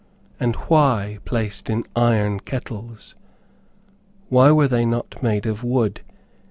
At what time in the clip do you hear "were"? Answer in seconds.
4.51-4.67